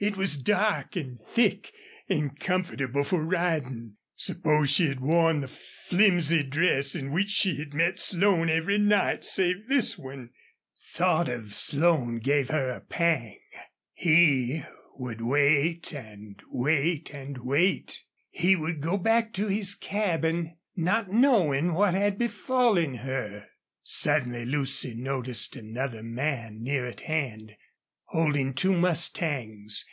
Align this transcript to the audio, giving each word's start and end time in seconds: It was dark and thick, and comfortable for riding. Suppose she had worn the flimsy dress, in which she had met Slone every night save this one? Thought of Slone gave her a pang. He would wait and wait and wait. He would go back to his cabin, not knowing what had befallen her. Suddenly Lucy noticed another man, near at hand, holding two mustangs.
It 0.00 0.16
was 0.16 0.36
dark 0.40 0.94
and 0.94 1.20
thick, 1.20 1.72
and 2.08 2.38
comfortable 2.38 3.02
for 3.02 3.24
riding. 3.24 3.96
Suppose 4.14 4.70
she 4.70 4.86
had 4.86 5.00
worn 5.00 5.40
the 5.40 5.48
flimsy 5.48 6.44
dress, 6.44 6.94
in 6.94 7.10
which 7.10 7.30
she 7.30 7.56
had 7.56 7.74
met 7.74 7.98
Slone 7.98 8.48
every 8.48 8.78
night 8.78 9.24
save 9.24 9.66
this 9.66 9.98
one? 9.98 10.30
Thought 10.94 11.28
of 11.28 11.52
Slone 11.52 12.20
gave 12.20 12.48
her 12.50 12.68
a 12.70 12.80
pang. 12.80 13.40
He 13.92 14.62
would 14.94 15.20
wait 15.20 15.92
and 15.92 16.40
wait 16.46 17.12
and 17.12 17.38
wait. 17.38 18.04
He 18.30 18.54
would 18.54 18.80
go 18.80 18.98
back 18.98 19.32
to 19.32 19.48
his 19.48 19.74
cabin, 19.74 20.58
not 20.76 21.10
knowing 21.10 21.74
what 21.74 21.94
had 21.94 22.18
befallen 22.18 22.98
her. 22.98 23.46
Suddenly 23.82 24.44
Lucy 24.44 24.94
noticed 24.94 25.56
another 25.56 26.04
man, 26.04 26.62
near 26.62 26.86
at 26.86 27.00
hand, 27.00 27.56
holding 28.12 28.54
two 28.54 28.72
mustangs. 28.72 29.84